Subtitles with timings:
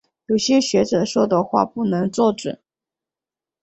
[0.25, 2.59] 有些学者说的话不能做准。